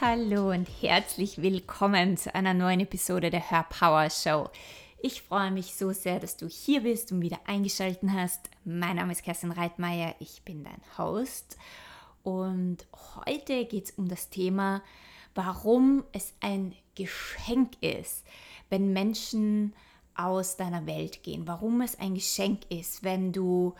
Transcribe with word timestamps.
Hallo 0.00 0.52
und 0.52 0.68
herzlich 0.80 1.42
willkommen 1.42 2.16
zu 2.16 2.32
einer 2.32 2.54
neuen 2.54 2.78
Episode 2.78 3.28
der 3.28 3.50
Her 3.50 3.66
Power 3.68 4.08
Show. 4.08 4.48
Ich 5.02 5.22
freue 5.22 5.50
mich 5.50 5.74
so 5.74 5.90
sehr, 5.90 6.20
dass 6.20 6.36
du 6.36 6.46
hier 6.46 6.82
bist 6.82 7.10
und 7.10 7.22
wieder 7.22 7.40
eingeschaltet 7.46 8.08
hast. 8.08 8.50
Mein 8.64 8.96
Name 8.96 9.10
ist 9.10 9.24
Kerstin 9.24 9.50
Reitmeier, 9.50 10.14
ich 10.20 10.42
bin 10.42 10.62
dein 10.62 10.80
Host 10.96 11.56
und 12.22 12.86
heute 13.16 13.64
geht 13.64 13.86
es 13.86 13.90
um 13.90 14.06
das 14.06 14.30
Thema, 14.30 14.80
warum 15.34 16.04
es 16.12 16.34
ein 16.40 16.76
Geschenk 16.94 17.72
ist, 17.80 18.24
wenn 18.70 18.92
Menschen 18.92 19.72
aus 20.14 20.56
deiner 20.56 20.86
Welt 20.86 21.24
gehen, 21.24 21.48
warum 21.48 21.80
es 21.80 21.98
ein 21.98 22.14
Geschenk 22.14 22.60
ist, 22.68 23.02
wenn 23.02 23.32
du 23.32 23.74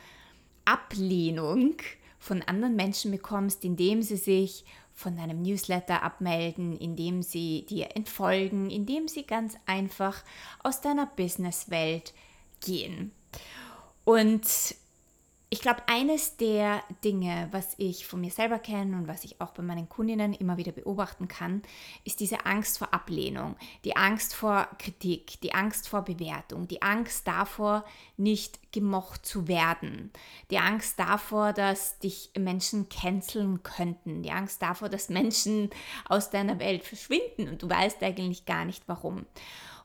Ablehnung 0.64 1.76
von 2.18 2.42
anderen 2.42 2.74
Menschen 2.74 3.12
bekommst, 3.12 3.64
indem 3.64 4.02
sie 4.02 4.16
sich 4.16 4.64
von 5.02 5.16
deinem 5.16 5.42
Newsletter 5.42 6.02
abmelden, 6.02 6.76
indem 6.76 7.22
sie 7.22 7.66
dir 7.68 7.96
entfolgen, 7.96 8.70
indem 8.70 9.08
sie 9.08 9.24
ganz 9.24 9.56
einfach 9.66 10.22
aus 10.62 10.80
deiner 10.80 11.06
Businesswelt 11.06 12.14
gehen. 12.60 13.12
Und 14.04 14.46
ich 15.52 15.60
glaube, 15.60 15.82
eines 15.86 16.38
der 16.38 16.82
Dinge, 17.04 17.48
was 17.50 17.74
ich 17.76 18.06
von 18.06 18.22
mir 18.22 18.30
selber 18.30 18.58
kenne 18.58 18.96
und 18.96 19.06
was 19.06 19.22
ich 19.22 19.38
auch 19.42 19.50
bei 19.50 19.62
meinen 19.62 19.86
Kundinnen 19.86 20.32
immer 20.32 20.56
wieder 20.56 20.72
beobachten 20.72 21.28
kann, 21.28 21.60
ist 22.04 22.20
diese 22.20 22.46
Angst 22.46 22.78
vor 22.78 22.94
Ablehnung, 22.94 23.56
die 23.84 23.94
Angst 23.94 24.34
vor 24.34 24.66
Kritik, 24.78 25.42
die 25.42 25.52
Angst 25.52 25.90
vor 25.90 26.06
Bewertung, 26.06 26.68
die 26.68 26.80
Angst 26.80 27.28
davor, 27.28 27.84
nicht 28.16 28.72
gemocht 28.72 29.26
zu 29.26 29.46
werden, 29.46 30.10
die 30.50 30.56
Angst 30.56 30.98
davor, 30.98 31.52
dass 31.52 31.98
dich 31.98 32.30
Menschen 32.34 32.88
canceln 32.88 33.62
könnten, 33.62 34.22
die 34.22 34.30
Angst 34.30 34.62
davor, 34.62 34.88
dass 34.88 35.10
Menschen 35.10 35.68
aus 36.08 36.30
deiner 36.30 36.60
Welt 36.60 36.82
verschwinden 36.82 37.50
und 37.50 37.62
du 37.62 37.68
weißt 37.68 38.02
eigentlich 38.02 38.46
gar 38.46 38.64
nicht 38.64 38.84
warum. 38.86 39.26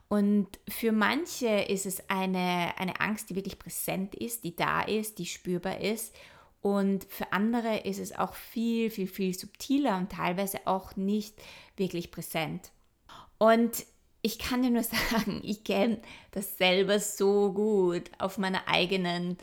Und 0.08 0.48
für 0.68 0.92
manche 0.92 1.48
ist 1.48 1.84
es 1.84 2.08
eine, 2.08 2.72
eine 2.78 3.00
Angst, 3.00 3.28
die 3.28 3.36
wirklich 3.36 3.58
präsent 3.58 4.14
ist, 4.14 4.44
die 4.44 4.56
da 4.56 4.82
ist, 4.82 5.18
die 5.18 5.26
spürbar 5.26 5.80
ist. 5.80 6.14
Und 6.62 7.04
für 7.04 7.32
andere 7.32 7.80
ist 7.80 7.98
es 7.98 8.16
auch 8.18 8.34
viel, 8.34 8.90
viel, 8.90 9.06
viel 9.06 9.34
subtiler 9.34 9.96
und 9.98 10.10
teilweise 10.10 10.66
auch 10.66 10.96
nicht 10.96 11.34
wirklich 11.76 12.10
präsent. 12.10 12.72
Und 13.36 13.84
ich 14.22 14.38
kann 14.38 14.62
dir 14.62 14.70
nur 14.70 14.82
sagen, 15.10 15.42
ich 15.44 15.62
kenne 15.62 16.00
das 16.30 16.56
selber 16.56 16.98
so 17.00 17.52
gut 17.52 18.10
auf 18.18 18.38
meiner 18.38 18.66
eigenen 18.66 19.36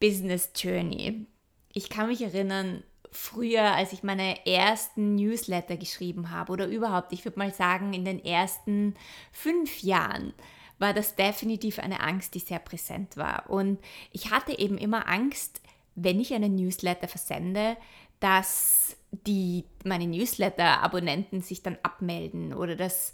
Business 0.00 0.50
Journey. 0.56 1.26
Ich 1.72 1.90
kann 1.90 2.08
mich 2.08 2.22
erinnern, 2.22 2.82
früher, 3.12 3.74
als 3.74 3.92
ich 3.92 4.02
meine 4.02 4.46
ersten 4.46 5.14
Newsletter 5.16 5.76
geschrieben 5.76 6.30
habe 6.30 6.52
oder 6.52 6.66
überhaupt, 6.66 7.12
ich 7.12 7.24
würde 7.24 7.38
mal 7.38 7.52
sagen, 7.52 7.92
in 7.92 8.04
den 8.04 8.24
ersten 8.24 8.94
fünf 9.32 9.82
Jahren 9.82 10.32
war 10.78 10.94
das 10.94 11.14
definitiv 11.14 11.78
eine 11.78 12.00
Angst, 12.00 12.34
die 12.34 12.40
sehr 12.40 12.58
präsent 12.58 13.16
war. 13.16 13.50
Und 13.50 13.78
ich 14.12 14.30
hatte 14.30 14.58
eben 14.58 14.78
immer 14.78 15.08
Angst, 15.08 15.60
wenn 15.94 16.20
ich 16.20 16.32
einen 16.32 16.54
Newsletter 16.54 17.08
versende, 17.08 17.76
dass 18.18 18.96
die 19.10 19.64
meine 19.84 20.06
Newsletter-Abonnenten 20.06 21.42
sich 21.42 21.62
dann 21.62 21.78
abmelden 21.82 22.54
oder 22.54 22.76
dass 22.76 23.12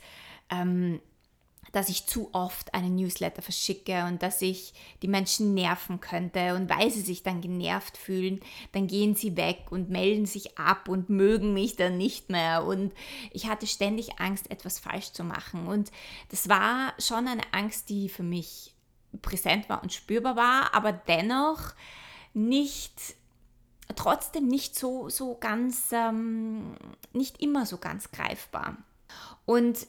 ähm, 0.51 1.01
dass 1.73 1.89
ich 1.89 2.07
zu 2.07 2.31
oft 2.33 2.75
einen 2.75 2.97
Newsletter 2.97 3.43
verschicke 3.43 4.05
und 4.05 4.23
dass 4.23 4.43
ich 4.43 4.75
die 5.03 5.09
Menschen 5.09 5.55
nerven 5.55 6.01
könnte. 6.01 6.55
Und 6.55 6.71
weil 6.71 6.91
sie 6.91 7.01
sich 7.01 7.23
dann 7.23 7.41
genervt 7.41 7.97
fühlen, 7.97 8.41
dann 8.73 8.87
gehen 8.87 9.15
sie 9.15 9.37
weg 9.37 9.67
und 9.71 9.91
melden 9.91 10.27
sich 10.27 10.59
ab 10.59 10.89
und 10.89 11.11
mögen 11.11 11.53
mich 11.53 11.77
dann 11.77 11.99
nicht 11.99 12.31
mehr. 12.31 12.65
Und 12.65 12.93
ich 13.33 13.49
hatte 13.49 13.67
ständig 13.67 14.19
Angst, 14.19 14.51
etwas 14.51 14.79
falsch 14.79 15.13
zu 15.13 15.25
machen. 15.25 15.67
Und 15.67 15.91
das 16.31 16.49
war 16.49 16.95
schon 16.99 17.29
eine 17.29 17.53
Angst, 17.53 17.89
die 17.89 18.09
für 18.09 18.23
mich 18.23 18.75
präsent 19.23 19.69
war 19.69 19.83
und 19.83 19.93
spürbar 19.93 20.37
war, 20.37 20.75
aber 20.75 20.93
dennoch 20.93 21.75
nicht 22.35 23.17
trotzdem 23.95 24.47
nicht 24.47 24.77
so, 24.77 25.09
so 25.09 25.37
ganz, 25.39 25.93
ähm, 25.93 26.77
nicht 27.13 27.41
immer 27.41 27.67
so 27.67 27.79
ganz 27.79 28.11
greifbar. 28.11 28.77
Und 29.45 29.87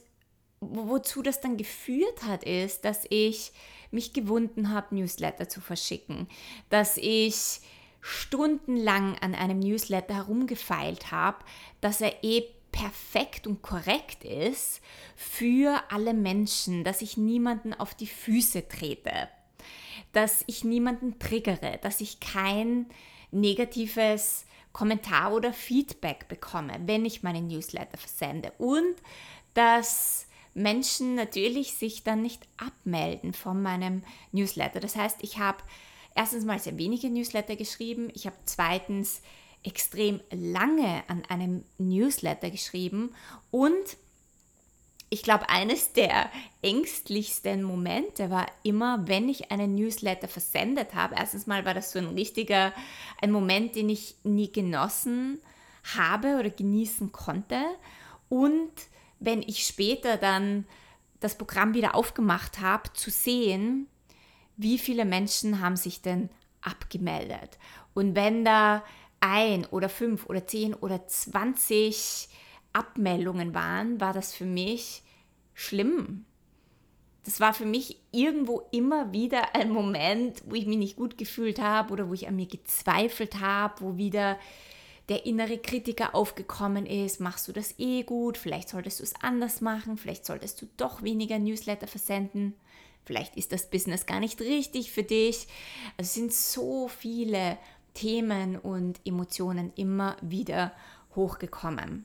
wozu 0.60 1.22
das 1.22 1.40
dann 1.40 1.56
geführt 1.56 2.22
hat, 2.24 2.44
ist, 2.44 2.84
dass 2.84 3.06
ich 3.10 3.52
mich 3.90 4.12
gewunden 4.12 4.70
habe, 4.72 4.94
Newsletter 4.94 5.48
zu 5.48 5.60
verschicken, 5.60 6.28
dass 6.68 6.96
ich 6.96 7.60
stundenlang 8.00 9.16
an 9.18 9.34
einem 9.34 9.58
Newsletter 9.58 10.14
herumgefeilt 10.14 11.10
habe, 11.10 11.38
dass 11.80 12.00
er 12.00 12.22
eh 12.22 12.44
perfekt 12.70 13.46
und 13.46 13.62
korrekt 13.62 14.24
ist 14.24 14.80
für 15.16 15.82
alle 15.90 16.14
Menschen, 16.14 16.84
dass 16.84 17.02
ich 17.02 17.16
niemanden 17.16 17.74
auf 17.74 17.94
die 17.94 18.06
Füße 18.06 18.68
trete, 18.68 19.28
dass 20.12 20.44
ich 20.46 20.64
niemanden 20.64 21.18
triggere, 21.18 21.78
dass 21.82 22.00
ich 22.00 22.20
kein 22.20 22.86
negatives 23.30 24.44
Kommentar 24.72 25.32
oder 25.32 25.52
Feedback 25.52 26.28
bekomme, 26.28 26.74
wenn 26.84 27.04
ich 27.04 27.22
meine 27.22 27.42
Newsletter 27.42 27.98
versende. 27.98 28.52
Und 28.58 28.94
dass 29.54 30.27
Menschen 30.58 31.14
natürlich 31.14 31.74
sich 31.74 32.04
dann 32.04 32.22
nicht 32.22 32.46
abmelden 32.56 33.32
von 33.32 33.62
meinem 33.62 34.02
Newsletter. 34.32 34.80
Das 34.80 34.96
heißt, 34.96 35.18
ich 35.22 35.38
habe 35.38 35.58
erstens 36.14 36.44
mal 36.44 36.58
sehr 36.58 36.76
wenige 36.76 37.08
Newsletter 37.08 37.56
geschrieben, 37.56 38.10
ich 38.14 38.26
habe 38.26 38.36
zweitens 38.44 39.22
extrem 39.62 40.20
lange 40.30 41.02
an 41.08 41.22
einem 41.28 41.64
Newsletter 41.78 42.50
geschrieben 42.50 43.14
und 43.50 43.96
ich 45.10 45.22
glaube, 45.22 45.48
eines 45.48 45.92
der 45.92 46.30
ängstlichsten 46.60 47.62
Momente 47.62 48.28
war 48.30 48.46
immer, 48.62 49.08
wenn 49.08 49.28
ich 49.28 49.50
einen 49.50 49.74
Newsletter 49.74 50.28
versendet 50.28 50.94
habe. 50.94 51.14
Erstens 51.16 51.46
mal 51.46 51.64
war 51.64 51.72
das 51.72 51.92
so 51.92 51.98
ein 51.98 52.08
richtiger, 52.08 52.74
ein 53.22 53.32
Moment, 53.32 53.74
den 53.74 53.88
ich 53.88 54.16
nie 54.22 54.52
genossen 54.52 55.40
habe 55.96 56.38
oder 56.38 56.50
genießen 56.50 57.10
konnte. 57.10 57.58
Und 58.28 58.70
wenn 59.20 59.42
ich 59.42 59.66
später 59.66 60.16
dann 60.16 60.66
das 61.20 61.36
Programm 61.36 61.74
wieder 61.74 61.94
aufgemacht 61.94 62.60
habe, 62.60 62.92
zu 62.92 63.10
sehen, 63.10 63.88
wie 64.56 64.78
viele 64.78 65.04
Menschen 65.04 65.60
haben 65.60 65.76
sich 65.76 66.02
denn 66.02 66.30
abgemeldet. 66.60 67.58
Und 67.94 68.14
wenn 68.14 68.44
da 68.44 68.84
ein 69.20 69.66
oder 69.66 69.88
fünf 69.88 70.26
oder 70.26 70.46
zehn 70.46 70.74
oder 70.74 71.06
zwanzig 71.08 72.28
Abmeldungen 72.72 73.54
waren, 73.54 74.00
war 74.00 74.12
das 74.12 74.34
für 74.34 74.44
mich 74.44 75.02
schlimm. 75.54 76.24
Das 77.24 77.40
war 77.40 77.52
für 77.52 77.66
mich 77.66 78.00
irgendwo 78.12 78.62
immer 78.70 79.12
wieder 79.12 79.54
ein 79.54 79.70
Moment, 79.70 80.42
wo 80.46 80.54
ich 80.54 80.66
mich 80.66 80.78
nicht 80.78 80.96
gut 80.96 81.18
gefühlt 81.18 81.60
habe 81.60 81.92
oder 81.92 82.08
wo 82.08 82.14
ich 82.14 82.28
an 82.28 82.36
mir 82.36 82.46
gezweifelt 82.46 83.40
habe, 83.40 83.80
wo 83.80 83.96
wieder 83.96 84.38
der 85.08 85.24
innere 85.24 85.58
Kritiker 85.58 86.14
aufgekommen 86.14 86.86
ist, 86.86 87.20
machst 87.20 87.48
du 87.48 87.52
das 87.52 87.74
eh 87.78 88.02
gut, 88.02 88.36
vielleicht 88.36 88.68
solltest 88.68 89.00
du 89.00 89.04
es 89.04 89.14
anders 89.22 89.60
machen, 89.60 89.96
vielleicht 89.96 90.26
solltest 90.26 90.60
du 90.60 90.68
doch 90.76 91.02
weniger 91.02 91.38
Newsletter 91.38 91.86
versenden, 91.86 92.54
vielleicht 93.04 93.36
ist 93.36 93.52
das 93.52 93.70
Business 93.70 94.04
gar 94.04 94.20
nicht 94.20 94.40
richtig 94.40 94.90
für 94.90 95.02
dich. 95.02 95.48
Also 95.96 96.08
es 96.08 96.14
sind 96.14 96.32
so 96.32 96.88
viele 96.88 97.56
Themen 97.94 98.58
und 98.58 99.00
Emotionen 99.04 99.72
immer 99.76 100.16
wieder 100.20 100.72
hochgekommen. 101.16 102.04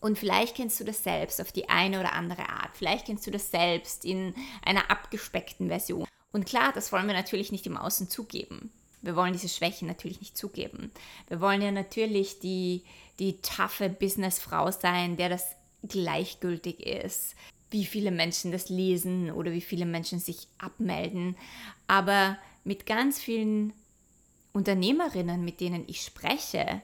Und 0.00 0.18
vielleicht 0.18 0.56
kennst 0.56 0.78
du 0.78 0.84
das 0.84 1.02
selbst 1.02 1.40
auf 1.40 1.52
die 1.52 1.68
eine 1.68 2.00
oder 2.00 2.12
andere 2.12 2.48
Art. 2.48 2.76
Vielleicht 2.76 3.06
kennst 3.06 3.26
du 3.26 3.30
das 3.30 3.50
selbst 3.50 4.04
in 4.04 4.34
einer 4.62 4.90
abgespeckten 4.90 5.68
Version. 5.68 6.06
Und 6.32 6.44
klar, 6.44 6.72
das 6.72 6.92
wollen 6.92 7.06
wir 7.06 7.14
natürlich 7.14 7.50
nicht 7.50 7.66
im 7.66 7.76
Außen 7.76 8.10
zugeben. 8.10 8.70
Wir 9.02 9.16
wollen 9.16 9.32
diese 9.32 9.48
Schwächen 9.48 9.88
natürlich 9.88 10.20
nicht 10.20 10.36
zugeben. 10.36 10.90
Wir 11.28 11.40
wollen 11.40 11.62
ja 11.62 11.70
natürlich 11.70 12.38
die, 12.40 12.82
die 13.18 13.40
taffe 13.40 13.88
Businessfrau 13.88 14.70
sein, 14.70 15.16
der 15.16 15.28
das 15.28 15.54
gleichgültig 15.86 16.80
ist, 16.80 17.36
wie 17.70 17.84
viele 17.84 18.10
Menschen 18.10 18.52
das 18.52 18.68
lesen 18.68 19.30
oder 19.30 19.52
wie 19.52 19.60
viele 19.60 19.86
Menschen 19.86 20.18
sich 20.18 20.48
abmelden. 20.58 21.36
Aber 21.86 22.38
mit 22.64 22.86
ganz 22.86 23.20
vielen 23.20 23.72
Unternehmerinnen, 24.52 25.44
mit 25.44 25.60
denen 25.60 25.84
ich 25.86 26.00
spreche, 26.00 26.82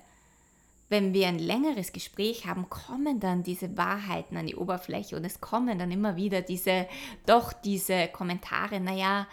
wenn 0.93 1.15
wir 1.15 1.27
ein 1.27 1.39
längeres 1.39 1.93
Gespräch 1.93 2.47
haben, 2.47 2.69
kommen 2.69 3.19
dann 3.19 3.43
diese 3.43 3.79
Wahrheiten 3.79 4.37
an 4.37 4.47
die 4.47 4.57
Oberfläche 4.57 5.17
und 5.17 5.25
es 5.25 5.41
kommen 5.41 5.79
dann 5.79 5.91
immer 5.91 6.17
wieder 6.17 6.43
diese, 6.43 6.87
doch 7.25 7.55
diese 7.55 8.09
Kommentare, 8.09 8.79
naja, 8.79 9.27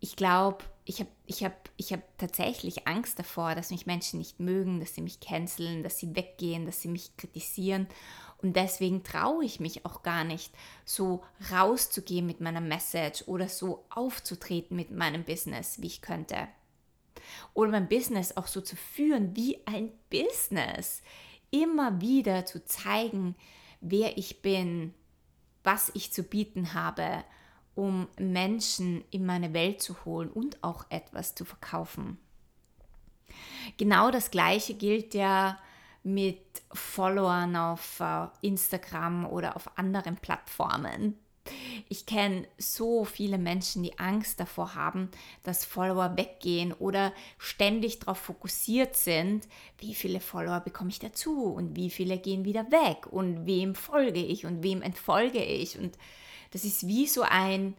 ich 0.00 0.16
glaube, 0.16 0.64
ich 0.84 1.00
habe 1.00 1.10
ich 1.26 1.44
hab, 1.44 1.70
ich 1.76 1.92
hab 1.92 2.00
tatsächlich 2.18 2.86
Angst 2.86 3.18
davor, 3.18 3.54
dass 3.54 3.70
mich 3.70 3.86
Menschen 3.86 4.18
nicht 4.18 4.38
mögen, 4.38 4.78
dass 4.78 4.94
sie 4.94 5.02
mich 5.02 5.20
canceln, 5.20 5.82
dass 5.82 5.98
sie 5.98 6.14
weggehen, 6.14 6.64
dass 6.64 6.80
sie 6.80 6.88
mich 6.88 7.16
kritisieren. 7.16 7.88
Und 8.38 8.54
deswegen 8.54 9.02
traue 9.02 9.44
ich 9.44 9.60
mich 9.60 9.84
auch 9.84 10.02
gar 10.02 10.22
nicht, 10.22 10.52
so 10.84 11.24
rauszugehen 11.50 12.26
mit 12.26 12.40
meiner 12.40 12.60
Message 12.60 13.24
oder 13.26 13.48
so 13.48 13.84
aufzutreten 13.90 14.76
mit 14.76 14.90
meinem 14.90 15.24
Business, 15.24 15.80
wie 15.80 15.86
ich 15.86 16.02
könnte. 16.02 16.46
Oder 17.54 17.72
mein 17.72 17.88
Business 17.88 18.36
auch 18.36 18.46
so 18.46 18.60
zu 18.60 18.76
führen 18.76 19.34
wie 19.34 19.58
ein 19.66 19.90
Business. 20.10 21.02
immer 21.50 22.00
wieder 22.00 22.44
zu 22.44 22.64
zeigen, 22.64 23.36
wer 23.80 24.18
ich 24.18 24.42
bin, 24.42 24.92
was 25.62 25.90
ich 25.94 26.12
zu 26.12 26.22
bieten 26.22 26.74
habe, 26.74 27.24
um 27.76 28.08
Menschen 28.18 29.04
in 29.12 29.24
meine 29.24 29.52
Welt 29.52 29.80
zu 29.80 30.04
holen 30.04 30.30
und 30.30 30.64
auch 30.64 30.86
etwas 30.88 31.36
zu 31.36 31.44
verkaufen. 31.44 32.18
Genau 33.76 34.10
das 34.10 34.30
gleiche 34.30 34.74
gilt 34.74 35.14
ja 35.14 35.58
mit 36.02 36.40
Followern 36.72 37.56
auf 37.56 38.00
äh, 38.00 38.26
Instagram 38.40 39.26
oder 39.26 39.56
auf 39.56 39.76
anderen 39.76 40.16
Plattformen. 40.16 41.18
Ich 41.88 42.06
kenne 42.06 42.46
so 42.58 43.04
viele 43.04 43.38
Menschen, 43.38 43.82
die 43.82 43.98
Angst 43.98 44.40
davor 44.40 44.74
haben, 44.74 45.10
dass 45.42 45.64
Follower 45.64 46.16
weggehen 46.16 46.72
oder 46.72 47.12
ständig 47.38 48.00
darauf 48.00 48.18
fokussiert 48.18 48.96
sind, 48.96 49.46
wie 49.78 49.94
viele 49.94 50.20
Follower 50.20 50.60
bekomme 50.60 50.90
ich 50.90 50.98
dazu 50.98 51.44
und 51.44 51.76
wie 51.76 51.90
viele 51.90 52.18
gehen 52.18 52.44
wieder 52.44 52.70
weg 52.72 53.06
und 53.10 53.46
wem 53.46 53.74
folge 53.74 54.20
ich 54.20 54.46
und 54.46 54.62
wem 54.62 54.82
entfolge 54.82 55.42
ich. 55.42 55.78
Und 55.78 55.96
das 56.56 56.64
ist 56.64 56.86
wie 56.86 57.06
so 57.06 57.20
ein, 57.20 57.74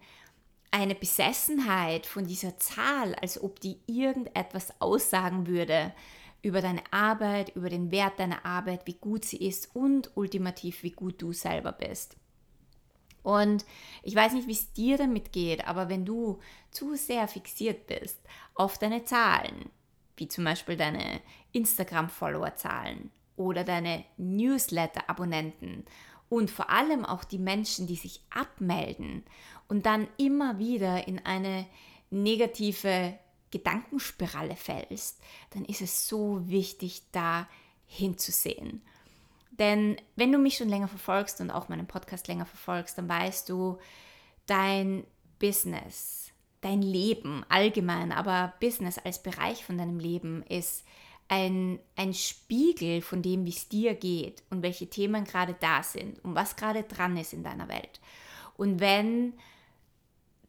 eine 0.69 0.93
Besessenheit 0.93 2.05
von 2.05 2.27
dieser 2.27 2.59
Zahl, 2.59 3.15
als 3.15 3.41
ob 3.41 3.59
die 3.59 3.79
irgendetwas 3.87 4.79
aussagen 4.79 5.47
würde 5.47 5.95
über 6.43 6.61
deine 6.61 6.83
Arbeit, 6.91 7.55
über 7.55 7.71
den 7.71 7.89
Wert 7.89 8.19
deiner 8.19 8.45
Arbeit, 8.45 8.85
wie 8.85 8.93
gut 8.93 9.25
sie 9.25 9.37
ist 9.37 9.75
und 9.75 10.11
ultimativ, 10.15 10.83
wie 10.83 10.91
gut 10.91 11.19
du 11.19 11.33
selber 11.33 11.71
bist. 11.71 12.17
Und 13.23 13.65
ich 14.03 14.13
weiß 14.13 14.33
nicht, 14.33 14.47
wie 14.47 14.51
es 14.51 14.71
dir 14.73 14.99
damit 14.99 15.31
geht, 15.31 15.67
aber 15.67 15.89
wenn 15.89 16.05
du 16.05 16.37
zu 16.69 16.93
sehr 16.93 17.27
fixiert 17.27 17.87
bist 17.87 18.19
auf 18.53 18.77
deine 18.77 19.05
Zahlen, 19.05 19.71
wie 20.17 20.27
zum 20.27 20.43
Beispiel 20.43 20.77
deine 20.77 21.21
Instagram-Follower-Zahlen 21.51 23.09
oder 23.37 23.63
deine 23.63 24.05
Newsletter-Abonnenten 24.17 25.83
und 26.29 26.51
vor 26.51 26.69
allem 26.69 27.05
auch 27.05 27.23
die 27.23 27.39
Menschen, 27.39 27.87
die 27.87 27.95
sich 27.95 28.21
abmelden 28.29 29.23
und 29.67 29.85
dann 29.85 30.07
immer 30.17 30.59
wieder 30.59 31.07
in 31.07 31.25
eine 31.25 31.65
negative 32.09 33.17
Gedankenspirale 33.51 34.55
fällst, 34.55 35.19
dann 35.51 35.65
ist 35.65 35.81
es 35.81 36.07
so 36.07 36.47
wichtig, 36.47 37.03
da 37.11 37.47
hinzusehen. 37.85 38.81
Denn 39.51 39.97
wenn 40.15 40.31
du 40.31 40.37
mich 40.37 40.57
schon 40.57 40.69
länger 40.69 40.87
verfolgst 40.87 41.41
und 41.41 41.49
auch 41.49 41.69
meinen 41.69 41.87
Podcast 41.87 42.27
länger 42.27 42.45
verfolgst, 42.45 42.97
dann 42.97 43.09
weißt 43.09 43.49
du, 43.49 43.77
dein 44.45 45.05
Business, 45.39 46.31
dein 46.61 46.81
Leben 46.81 47.43
allgemein, 47.49 48.11
aber 48.11 48.53
Business 48.59 48.97
als 48.97 49.21
Bereich 49.21 49.63
von 49.65 49.77
deinem 49.77 49.99
Leben 49.99 50.43
ist 50.43 50.85
ein, 51.27 51.79
ein 51.95 52.13
Spiegel 52.13 53.01
von 53.01 53.21
dem, 53.21 53.45
wie 53.45 53.51
es 53.51 53.67
dir 53.67 53.95
geht 53.95 54.43
und 54.49 54.61
welche 54.61 54.89
Themen 54.89 55.25
gerade 55.25 55.55
da 55.59 55.83
sind 55.83 56.23
und 56.23 56.35
was 56.35 56.55
gerade 56.55 56.83
dran 56.83 57.17
ist 57.17 57.33
in 57.33 57.43
deiner 57.43 57.67
Welt. 57.67 57.99
Und 58.55 58.79
wenn 58.79 59.33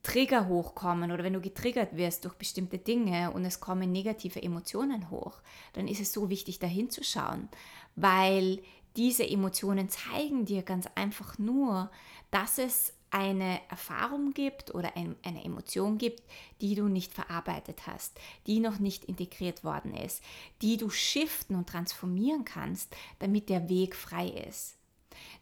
Trigger 0.03 0.49
hochkommen 0.49 1.11
oder 1.11 1.25
wenn 1.25 1.33
du 1.33 1.41
getriggert 1.41 1.97
wirst 1.97 2.25
durch 2.25 2.35
bestimmte 2.35 2.79
Dinge 2.79 3.33
und 3.33 3.45
es 3.45 3.61
kommen 3.61 3.91
negative 3.91 4.43
Emotionen 4.43 5.11
hoch, 5.11 5.41
dann 5.73 5.89
ist 5.89 6.01
es 6.01 6.13
so 6.13 6.31
wichtig, 6.31 6.59
da 6.59 6.67
hinzuschauen, 6.67 7.49
weil 7.97 8.63
diese 8.97 9.29
Emotionen 9.29 9.89
zeigen 9.89 10.45
dir 10.45 10.63
ganz 10.63 10.89
einfach 10.95 11.39
nur, 11.39 11.91
dass 12.31 12.59
es 12.59 12.95
eine 13.11 13.61
Erfahrung 13.69 14.33
gibt 14.33 14.75
oder 14.75 14.97
ein, 14.97 15.17
eine 15.23 15.45
Emotion 15.45 15.99
gibt, 15.99 16.23
die 16.61 16.75
du 16.75 16.89
nicht 16.89 17.13
verarbeitet 17.13 17.87
hast, 17.87 18.19
die 18.47 18.61
noch 18.61 18.79
nicht 18.79 19.05
integriert 19.05 19.65
worden 19.65 19.95
ist, 19.95 20.23
die 20.63 20.77
du 20.77 20.91
shiften 20.91 21.57
und 21.57 21.69
transformieren 21.69 22.45
kannst, 22.45 22.95
damit 23.19 23.49
der 23.49 23.69
Weg 23.69 23.95
frei 23.95 24.29
ist. 24.29 24.77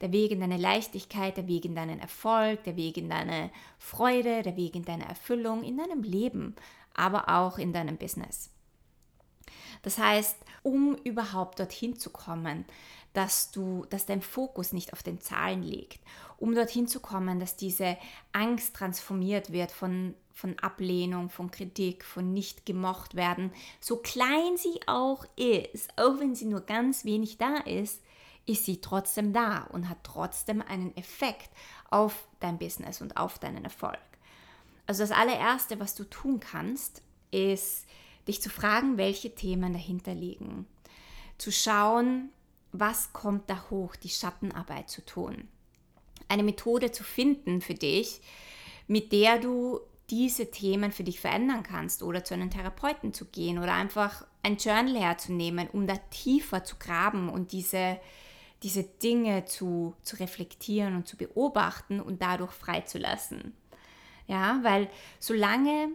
Der 0.01 0.13
Weg 0.13 0.31
in 0.31 0.41
deine 0.41 0.57
Leichtigkeit, 0.57 1.37
der 1.37 1.49
Weg 1.49 1.65
in 1.65 1.75
deinen 1.75 1.99
Erfolg, 1.99 2.65
der 2.65 2.77
Weg 2.77 2.97
in 2.97 3.11
deine 3.11 3.51
Freude, 3.79 4.43
der 4.43 4.57
Weg 4.57 4.75
in 4.75 4.85
deine 4.85 5.07
Erfüllung, 5.07 5.63
in 5.63 5.77
deinem 5.77 6.03
Leben, 6.03 6.55
aber 6.95 7.29
auch 7.29 7.59
in 7.59 7.73
deinem 7.73 7.97
Business. 7.97 8.51
Das 9.83 9.99
heißt, 9.99 10.37
um 10.63 10.97
überhaupt 11.05 11.61
dorthin 11.61 11.99
zu 11.99 12.11
kommen, 12.11 12.65
dass 13.17 13.51
du, 13.51 13.87
dass 13.89 14.05
dein 14.05 14.21
Fokus 14.21 14.75
nicht 14.75 14.93
auf 14.93 15.03
den 15.03 15.23
Zahlen 15.23 15.63
liegt, 15.63 16.01
um 16.37 16.55
dorthin 16.55 16.87
zu 16.87 17.01
kommen, 17.01 17.41
dass 17.41 17.57
diese 17.57 17.97
Angst 18.33 18.77
transformiert 18.77 19.53
wird 19.53 19.73
von, 19.73 20.15
von 20.35 20.59
Ablehnung, 20.59 21.31
von 21.31 21.51
Kritik, 21.51 22.05
von 22.05 22.35
nicht 22.35 22.67
gemocht 22.67 23.15
werden, 23.15 23.53
so 23.81 23.97
klein 23.97 24.59
sie 24.59 24.81
auch 24.87 25.25
ist, 25.37 25.89
auch 25.97 26.21
wenn 26.21 26.35
sie 26.35 26.45
nur 26.45 26.61
ganz 26.61 27.07
wenig 27.07 27.39
da 27.39 27.57
ist, 27.57 28.03
ist 28.45 28.67
sie 28.67 28.83
trotzdem 28.83 29.33
da 29.33 29.63
und 29.73 29.89
hat 29.89 29.99
trotzdem 30.03 30.61
einen 30.61 30.95
Effekt 30.99 31.49
auf 31.89 32.29
dein 32.39 32.59
Business 32.59 33.01
und 33.01 33.17
auf 33.17 33.39
deinen 33.39 33.65
Erfolg. 33.65 33.99
Also 34.87 35.03
das 35.03 35.11
allererste, 35.11 35.81
was 35.81 35.95
du 35.95 36.05
tun 36.05 36.39
kannst, 36.39 37.01
ist 37.31 37.87
dich 38.29 38.43
zu 38.43 38.51
fragen, 38.51 38.99
welche 38.99 39.35
Themen 39.35 39.73
dahinter 39.73 40.15
liegen. 40.15 40.67
Zu 41.39 41.51
schauen, 41.51 42.31
was 42.73 43.13
kommt 43.13 43.49
da 43.49 43.71
hoch, 43.71 43.97
die 43.97 44.09
Schattenarbeit 44.09 44.91
zu 44.91 45.05
tun. 45.05 45.49
Eine 46.29 46.43
Methode 46.43 46.91
zu 46.93 47.05
finden 47.05 47.61
für 47.61 47.75
dich, 47.75 48.21
mit 48.87 49.13
der 49.13 49.39
du 49.39 49.81
diese 50.11 50.51
Themen 50.51 50.93
für 50.93 51.05
dich 51.05 51.21
verändern 51.21 51.63
kannst 51.63 52.03
oder 52.03 52.25
zu 52.25 52.35
einem 52.35 52.51
Therapeuten 52.51 53.13
zu 53.13 53.27
gehen 53.27 53.59
oder 53.59 53.73
einfach 53.73 54.25
ein 54.43 54.57
Journal 54.57 54.97
herzunehmen, 54.97 55.69
um 55.69 55.87
da 55.87 55.97
tiefer 56.11 56.63
zu 56.63 56.77
graben 56.77 57.29
und 57.29 57.53
diese, 57.53 57.99
diese 58.63 58.85
Dinge 58.85 59.47
zu, 59.47 59.97
zu 60.03 60.17
reflektieren 60.17 60.95
und 60.95 61.09
zu 61.09 61.17
beobachten 61.17 62.01
und 62.01 62.23
dadurch 62.23 62.53
freizulassen. 62.53 63.55
Ja, 64.29 64.61
weil 64.63 64.89
solange 65.19 65.89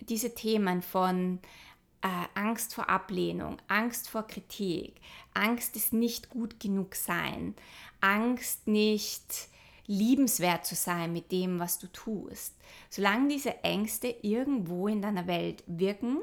diese 0.00 0.34
Themen 0.34 0.82
von 0.82 1.40
äh, 2.02 2.38
Angst 2.38 2.74
vor 2.74 2.88
Ablehnung, 2.88 3.58
Angst 3.68 4.08
vor 4.08 4.26
Kritik, 4.26 5.00
Angst 5.34 5.76
ist 5.76 5.92
nicht 5.92 6.30
gut 6.30 6.60
genug 6.60 6.94
sein, 6.94 7.54
Angst 8.00 8.66
nicht 8.66 9.48
liebenswert 9.86 10.66
zu 10.66 10.74
sein 10.74 11.12
mit 11.12 11.32
dem, 11.32 11.58
was 11.58 11.78
du 11.78 11.86
tust. 11.88 12.54
Solange 12.90 13.28
diese 13.28 13.64
Ängste 13.64 14.14
irgendwo 14.22 14.86
in 14.86 15.02
deiner 15.02 15.26
Welt 15.26 15.64
wirken, 15.66 16.18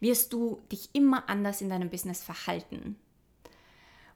wirst 0.00 0.32
du 0.32 0.60
dich 0.70 0.90
immer 0.92 1.28
anders 1.28 1.60
in 1.60 1.70
deinem 1.70 1.88
Business 1.88 2.22
verhalten. 2.22 2.96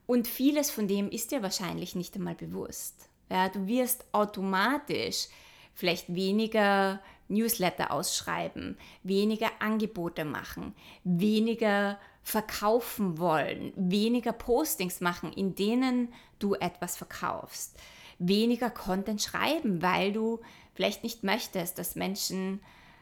Und 0.07 0.29
vieles 0.29 0.71
von 0.71 0.87
dem 0.87 1.09
ist 1.11 1.31
dir 1.31 1.43
wahrscheinlich 1.43 1.95
nicht 1.95 2.15
einmal 2.17 2.35
bewusst. 2.35 3.09
Ja, 3.31 3.49
du 3.49 3.67
wirst 3.67 4.05
automatisch 4.13 5.29
vielleicht 5.73 6.15
weniger 6.15 7.01
Newsletter 7.31 7.91
ausschreiben, 7.91 8.77
weniger 9.03 9.51
Angebote 9.61 10.25
machen, 10.25 10.75
weniger 11.05 11.99
verkaufen 12.23 13.19
wollen, 13.19 13.73
weniger 13.77 14.33
Postings 14.33 15.01
machen, 15.01 15.33
in 15.33 15.55
denen 15.55 16.13
du 16.39 16.55
etwas 16.55 16.97
verkaufst, 16.97 17.79
weniger 18.19 18.71
Content 18.71 19.23
schreiben, 19.23 19.83
weil 19.83 20.13
du 20.13 20.41
vielleicht 20.75 21.03
nicht 21.03 21.25
möchtest, 21.25 21.79
dass 21.79 21.95
Menschen, 21.95 22.61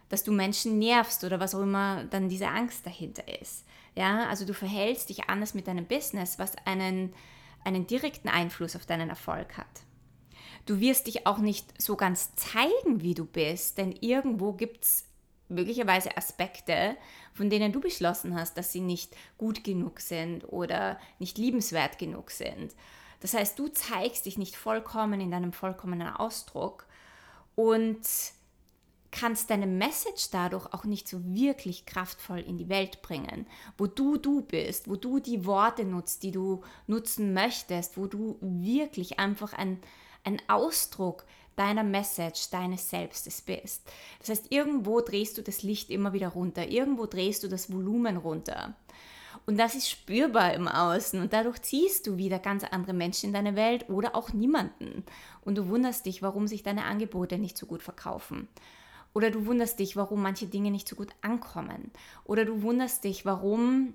dass 0.08 0.24
du 0.24 0.32
Menschen 0.32 0.78
nervst 0.78 1.24
oder 1.24 1.40
was 1.40 1.54
auch 1.54 1.62
immer 1.62 2.04
dann 2.04 2.28
diese 2.28 2.48
Angst 2.48 2.86
dahinter 2.86 3.24
ist. 3.40 3.66
Ja, 3.94 4.28
also 4.28 4.44
du 4.44 4.54
verhältst 4.54 5.08
dich 5.08 5.28
anders 5.28 5.54
mit 5.54 5.66
deinem 5.66 5.84
Business, 5.84 6.38
was 6.38 6.52
einen, 6.64 7.12
einen 7.64 7.86
direkten 7.86 8.28
Einfluss 8.28 8.76
auf 8.76 8.86
deinen 8.86 9.10
Erfolg 9.10 9.56
hat. 9.58 9.66
Du 10.68 10.80
wirst 10.80 11.06
dich 11.06 11.26
auch 11.26 11.38
nicht 11.38 11.80
so 11.80 11.96
ganz 11.96 12.34
zeigen, 12.34 13.00
wie 13.00 13.14
du 13.14 13.24
bist, 13.24 13.78
denn 13.78 13.90
irgendwo 13.90 14.52
gibt 14.52 14.84
es 14.84 15.06
möglicherweise 15.48 16.14
Aspekte, 16.14 16.94
von 17.32 17.48
denen 17.48 17.72
du 17.72 17.80
beschlossen 17.80 18.38
hast, 18.38 18.58
dass 18.58 18.70
sie 18.70 18.82
nicht 18.82 19.16
gut 19.38 19.64
genug 19.64 20.00
sind 20.00 20.44
oder 20.52 20.98
nicht 21.18 21.38
liebenswert 21.38 21.98
genug 21.98 22.30
sind. 22.30 22.74
Das 23.20 23.32
heißt, 23.32 23.58
du 23.58 23.68
zeigst 23.68 24.26
dich 24.26 24.36
nicht 24.36 24.56
vollkommen 24.56 25.22
in 25.22 25.30
deinem 25.30 25.54
vollkommenen 25.54 26.08
Ausdruck 26.08 26.84
und 27.54 28.02
kannst 29.10 29.48
deine 29.48 29.66
Message 29.66 30.28
dadurch 30.32 30.66
auch 30.74 30.84
nicht 30.84 31.08
so 31.08 31.24
wirklich 31.24 31.86
kraftvoll 31.86 32.40
in 32.40 32.58
die 32.58 32.68
Welt 32.68 33.00
bringen, 33.00 33.46
wo 33.78 33.86
du 33.86 34.18
du 34.18 34.42
bist, 34.42 34.86
wo 34.86 34.96
du 34.96 35.18
die 35.18 35.46
Worte 35.46 35.86
nutzt, 35.86 36.24
die 36.24 36.30
du 36.30 36.62
nutzen 36.86 37.32
möchtest, 37.32 37.96
wo 37.96 38.06
du 38.06 38.36
wirklich 38.42 39.18
einfach 39.18 39.54
ein, 39.54 39.80
ein 40.24 40.40
Ausdruck 40.48 41.24
deiner 41.56 41.82
Message, 41.82 42.50
deines 42.50 42.88
Selbstes 42.88 43.42
bist. 43.42 43.82
Das 44.20 44.28
heißt, 44.28 44.46
irgendwo 44.50 45.00
drehst 45.00 45.36
du 45.38 45.42
das 45.42 45.62
Licht 45.62 45.90
immer 45.90 46.12
wieder 46.12 46.28
runter, 46.28 46.68
irgendwo 46.68 47.06
drehst 47.06 47.42
du 47.42 47.48
das 47.48 47.72
Volumen 47.72 48.16
runter. 48.16 48.74
Und 49.46 49.58
das 49.58 49.74
ist 49.74 49.88
spürbar 49.88 50.54
im 50.54 50.68
Außen 50.68 51.20
und 51.20 51.32
dadurch 51.32 51.62
ziehst 51.62 52.06
du 52.06 52.16
wieder 52.16 52.38
ganz 52.38 52.64
andere 52.64 52.92
Menschen 52.92 53.28
in 53.28 53.32
deine 53.32 53.56
Welt 53.56 53.88
oder 53.88 54.14
auch 54.14 54.32
niemanden. 54.32 55.04
Und 55.42 55.56
du 55.56 55.68
wunderst 55.68 56.06
dich, 56.06 56.22
warum 56.22 56.46
sich 56.46 56.62
deine 56.62 56.84
Angebote 56.84 57.38
nicht 57.38 57.56
so 57.56 57.66
gut 57.66 57.82
verkaufen. 57.82 58.48
Oder 59.14 59.30
du 59.30 59.46
wunderst 59.46 59.78
dich, 59.78 59.96
warum 59.96 60.22
manche 60.22 60.46
Dinge 60.46 60.70
nicht 60.70 60.86
so 60.86 60.96
gut 60.96 61.08
ankommen. 61.22 61.90
Oder 62.24 62.44
du 62.44 62.62
wunderst 62.62 63.04
dich, 63.04 63.24
warum 63.24 63.94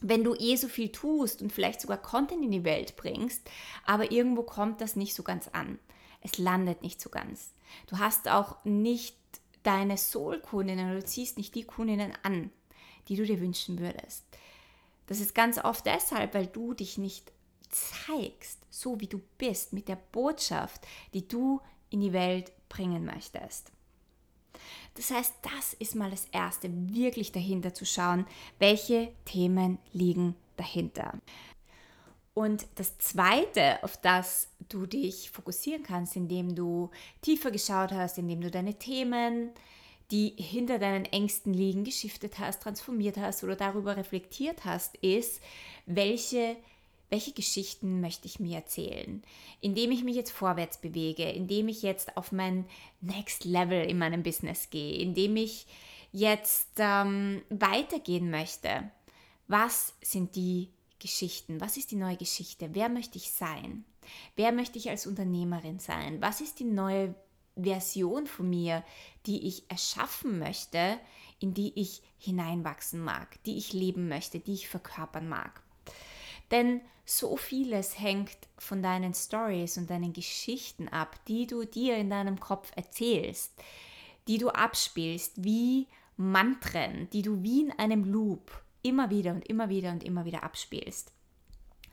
wenn 0.00 0.24
du 0.24 0.34
eh 0.34 0.56
so 0.56 0.68
viel 0.68 0.90
tust 0.90 1.42
und 1.42 1.52
vielleicht 1.52 1.80
sogar 1.80 1.98
Content 1.98 2.42
in 2.42 2.50
die 2.50 2.64
Welt 2.64 2.96
bringst, 2.96 3.48
aber 3.84 4.10
irgendwo 4.10 4.42
kommt 4.42 4.80
das 4.80 4.96
nicht 4.96 5.14
so 5.14 5.22
ganz 5.22 5.48
an. 5.48 5.78
Es 6.22 6.38
landet 6.38 6.82
nicht 6.82 7.00
so 7.00 7.10
ganz. 7.10 7.52
Du 7.86 7.98
hast 7.98 8.28
auch 8.28 8.64
nicht 8.64 9.16
deine 9.62 9.96
Soul-Kundinnen 9.96 10.90
oder 10.90 11.00
du 11.00 11.06
ziehst 11.06 11.36
nicht 11.36 11.54
die 11.54 11.64
Kundinnen 11.64 12.12
an, 12.22 12.50
die 13.08 13.16
du 13.16 13.24
dir 13.24 13.40
wünschen 13.40 13.78
würdest. 13.78 14.24
Das 15.06 15.20
ist 15.20 15.34
ganz 15.34 15.58
oft 15.58 15.86
deshalb, 15.86 16.34
weil 16.34 16.46
du 16.46 16.72
dich 16.74 16.96
nicht 16.96 17.32
zeigst, 17.68 18.58
so 18.70 19.00
wie 19.00 19.06
du 19.06 19.20
bist, 19.38 19.72
mit 19.72 19.88
der 19.88 19.96
Botschaft, 19.96 20.86
die 21.14 21.26
du 21.26 21.60
in 21.90 22.00
die 22.00 22.12
Welt 22.12 22.52
bringen 22.68 23.04
möchtest. 23.04 23.72
Das 24.94 25.10
heißt, 25.10 25.34
das 25.42 25.74
ist 25.74 25.94
mal 25.94 26.10
das 26.10 26.26
Erste, 26.32 26.70
wirklich 26.72 27.32
dahinter 27.32 27.74
zu 27.74 27.84
schauen, 27.84 28.26
welche 28.58 29.12
Themen 29.24 29.78
liegen 29.92 30.34
dahinter. 30.56 31.14
Und 32.34 32.66
das 32.76 32.96
Zweite, 32.98 33.82
auf 33.82 33.96
das 33.96 34.48
du 34.68 34.86
dich 34.86 35.30
fokussieren 35.30 35.82
kannst, 35.82 36.16
indem 36.16 36.54
du 36.54 36.90
tiefer 37.22 37.50
geschaut 37.50 37.92
hast, 37.92 38.18
indem 38.18 38.40
du 38.40 38.50
deine 38.50 38.74
Themen, 38.74 39.50
die 40.10 40.34
hinter 40.36 40.78
deinen 40.78 41.04
Ängsten 41.04 41.52
liegen, 41.52 41.84
geschiftet 41.84 42.38
hast, 42.38 42.62
transformiert 42.62 43.16
hast 43.16 43.44
oder 43.44 43.56
darüber 43.56 43.96
reflektiert 43.96 44.64
hast, 44.64 44.96
ist, 44.96 45.40
welche 45.86 46.56
welche 47.10 47.32
Geschichten 47.32 48.00
möchte 48.00 48.26
ich 48.26 48.40
mir 48.40 48.56
erzählen, 48.56 49.22
indem 49.60 49.90
ich 49.90 50.04
mich 50.04 50.16
jetzt 50.16 50.30
vorwärts 50.30 50.78
bewege, 50.78 51.28
indem 51.28 51.68
ich 51.68 51.82
jetzt 51.82 52.16
auf 52.16 52.32
mein 52.32 52.66
Next 53.00 53.44
Level 53.44 53.84
in 53.84 53.98
meinem 53.98 54.22
Business 54.22 54.70
gehe, 54.70 54.94
indem 54.94 55.36
ich 55.36 55.66
jetzt 56.12 56.68
ähm, 56.78 57.42
weitergehen 57.50 58.30
möchte. 58.30 58.90
Was 59.48 59.94
sind 60.02 60.36
die 60.36 60.70
Geschichten? 61.00 61.60
Was 61.60 61.76
ist 61.76 61.90
die 61.90 61.96
neue 61.96 62.16
Geschichte? 62.16 62.70
Wer 62.72 62.88
möchte 62.88 63.18
ich 63.18 63.30
sein? 63.32 63.84
Wer 64.36 64.52
möchte 64.52 64.78
ich 64.78 64.88
als 64.88 65.06
Unternehmerin 65.06 65.78
sein? 65.78 66.20
Was 66.20 66.40
ist 66.40 66.60
die 66.60 66.64
neue 66.64 67.14
Version 67.56 68.26
von 68.26 68.48
mir, 68.48 68.84
die 69.26 69.46
ich 69.46 69.68
erschaffen 69.68 70.38
möchte, 70.38 70.98
in 71.40 71.54
die 71.54 71.72
ich 71.80 72.02
hineinwachsen 72.18 73.00
mag, 73.00 73.42
die 73.44 73.56
ich 73.58 73.72
leben 73.72 74.08
möchte, 74.08 74.38
die 74.38 74.54
ich 74.54 74.68
verkörpern 74.68 75.28
mag? 75.28 75.62
Denn 76.50 76.80
so 77.04 77.36
vieles 77.36 77.98
hängt 77.98 78.36
von 78.58 78.82
deinen 78.82 79.14
Stories 79.14 79.76
und 79.78 79.90
deinen 79.90 80.12
Geschichten 80.12 80.88
ab, 80.88 81.16
die 81.26 81.46
du 81.46 81.64
dir 81.64 81.96
in 81.96 82.10
deinem 82.10 82.38
Kopf 82.38 82.70
erzählst, 82.76 83.52
die 84.28 84.38
du 84.38 84.50
abspielst 84.50 85.44
wie 85.44 85.88
Mantren, 86.16 87.08
die 87.10 87.22
du 87.22 87.42
wie 87.42 87.62
in 87.62 87.72
einem 87.78 88.04
Loop 88.04 88.62
immer 88.82 89.10
wieder 89.10 89.32
und 89.32 89.48
immer 89.48 89.68
wieder 89.68 89.90
und 89.90 90.04
immer 90.04 90.24
wieder 90.24 90.42
abspielst. 90.42 91.12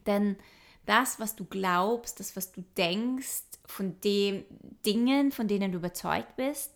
Denn 0.05 0.37
das, 0.85 1.19
was 1.19 1.35
du 1.35 1.45
glaubst, 1.45 2.19
das, 2.19 2.35
was 2.35 2.51
du 2.51 2.63
denkst, 2.77 3.43
von 3.65 3.99
den 4.01 4.45
Dingen, 4.85 5.31
von 5.31 5.47
denen 5.47 5.71
du 5.71 5.79
überzeugt 5.79 6.35
bist, 6.37 6.71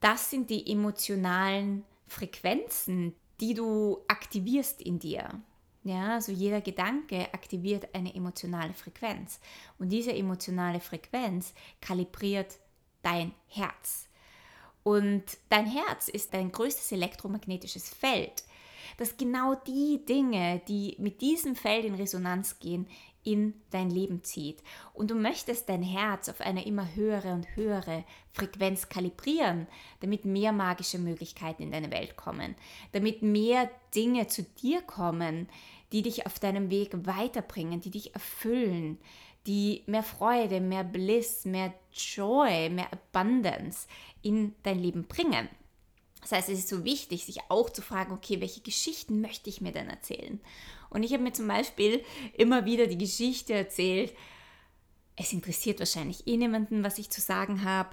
das 0.00 0.30
sind 0.30 0.50
die 0.50 0.70
emotionalen 0.70 1.84
Frequenzen, 2.06 3.14
die 3.40 3.54
du 3.54 3.98
aktivierst 4.08 4.80
in 4.82 4.98
dir. 4.98 5.40
Ja, 5.82 6.14
also 6.14 6.30
jeder 6.30 6.60
Gedanke 6.60 7.32
aktiviert 7.32 7.94
eine 7.94 8.14
emotionale 8.14 8.74
Frequenz. 8.74 9.40
Und 9.78 9.88
diese 9.88 10.12
emotionale 10.12 10.80
Frequenz 10.80 11.54
kalibriert 11.80 12.58
dein 13.02 13.32
Herz. 13.48 14.08
Und 14.82 15.24
dein 15.48 15.66
Herz 15.66 16.08
ist 16.08 16.34
dein 16.34 16.52
größtes 16.52 16.92
elektromagnetisches 16.92 17.88
Feld, 17.90 18.44
das 18.96 19.16
genau 19.16 19.54
die 19.54 20.04
Dinge, 20.04 20.60
die 20.68 20.96
mit 20.98 21.20
diesem 21.20 21.54
Feld 21.54 21.84
in 21.84 21.94
Resonanz 21.94 22.58
gehen, 22.58 22.86
in 23.22 23.54
dein 23.70 23.90
Leben 23.90 24.22
zieht. 24.24 24.62
Und 24.94 25.10
du 25.10 25.14
möchtest 25.14 25.68
dein 25.68 25.82
Herz 25.82 26.28
auf 26.28 26.40
eine 26.40 26.64
immer 26.66 26.94
höhere 26.94 27.32
und 27.32 27.54
höhere 27.56 28.04
Frequenz 28.32 28.88
kalibrieren, 28.88 29.66
damit 30.00 30.24
mehr 30.24 30.52
magische 30.52 30.98
Möglichkeiten 30.98 31.62
in 31.62 31.72
deine 31.72 31.90
Welt 31.90 32.16
kommen, 32.16 32.54
damit 32.92 33.22
mehr 33.22 33.70
Dinge 33.94 34.26
zu 34.28 34.42
dir 34.42 34.82
kommen, 34.82 35.48
die 35.92 36.02
dich 36.02 36.26
auf 36.26 36.38
deinem 36.38 36.70
Weg 36.70 36.90
weiterbringen, 37.06 37.80
die 37.80 37.90
dich 37.90 38.14
erfüllen, 38.14 38.98
die 39.46 39.82
mehr 39.86 40.02
Freude, 40.02 40.60
mehr 40.60 40.84
Bliss, 40.84 41.44
mehr 41.44 41.74
Joy, 41.92 42.70
mehr 42.70 42.88
Abundance 42.92 43.86
in 44.22 44.54
dein 44.62 44.78
Leben 44.78 45.06
bringen. 45.06 45.48
Das 46.20 46.32
heißt, 46.32 46.50
es 46.50 46.60
ist 46.60 46.68
so 46.68 46.84
wichtig, 46.84 47.24
sich 47.24 47.38
auch 47.48 47.70
zu 47.70 47.82
fragen, 47.82 48.12
okay, 48.12 48.40
welche 48.40 48.60
Geschichten 48.60 49.20
möchte 49.20 49.48
ich 49.48 49.60
mir 49.60 49.72
denn 49.72 49.88
erzählen? 49.88 50.40
Und 50.90 51.02
ich 51.02 51.12
habe 51.12 51.22
mir 51.22 51.32
zum 51.32 51.48
Beispiel 51.48 52.04
immer 52.36 52.64
wieder 52.66 52.86
die 52.86 52.98
Geschichte 52.98 53.54
erzählt, 53.54 54.12
es 55.16 55.32
interessiert 55.32 55.78
wahrscheinlich 55.78 56.26
eh 56.26 56.36
niemanden, 56.36 56.82
was 56.82 56.98
ich 56.98 57.10
zu 57.10 57.20
sagen 57.20 57.64
habe. 57.64 57.90